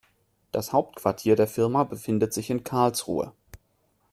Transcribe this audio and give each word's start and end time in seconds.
Das 0.51 0.73
Hauptquartier 0.73 1.35
der 1.35 1.45
Firma 1.45 1.83
befindet 1.83 2.33
sich 2.33 2.49
in 2.49 2.63
Karlsruhe 2.63 3.33